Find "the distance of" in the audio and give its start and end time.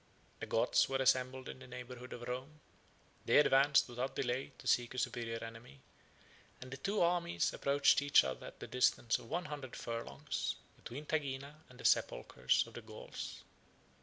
8.59-9.29